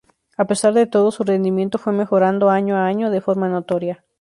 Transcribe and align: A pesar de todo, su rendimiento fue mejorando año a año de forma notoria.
A 0.35 0.45
pesar 0.47 0.73
de 0.73 0.87
todo, 0.87 1.11
su 1.11 1.23
rendimiento 1.23 1.77
fue 1.77 1.93
mejorando 1.93 2.49
año 2.49 2.75
a 2.75 2.87
año 2.87 3.11
de 3.11 3.21
forma 3.21 3.49
notoria. 3.49 4.03